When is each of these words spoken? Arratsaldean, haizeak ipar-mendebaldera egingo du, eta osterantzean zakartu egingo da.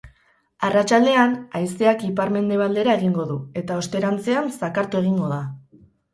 Arratsaldean, 0.67 1.35
haizeak 1.59 2.05
ipar-mendebaldera 2.07 2.97
egingo 3.01 3.27
du, 3.33 3.37
eta 3.63 3.79
osterantzean 3.83 4.51
zakartu 4.57 5.05
egingo 5.05 5.31
da. 5.37 5.41